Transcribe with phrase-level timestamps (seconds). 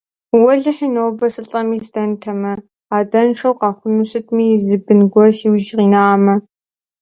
[0.41, 2.53] Уэлэхьи, нобэ сылӀэми здэнтэмэ,
[2.97, 6.35] адэншэу къэхъуну щытми, зы бын гуэр си ужь къинамэ.